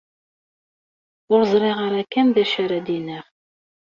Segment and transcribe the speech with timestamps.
[1.33, 3.25] Ur ẓriɣ ara kan d acu ara d-iniɣ.